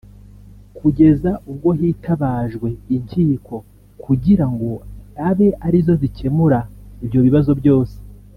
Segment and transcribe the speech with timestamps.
[0.77, 3.55] kugeza ubwo hitabajwe inkiko
[4.03, 4.69] kugirango
[5.29, 6.59] abe ari zo zikemura
[7.03, 7.95] ibyo bibazo byose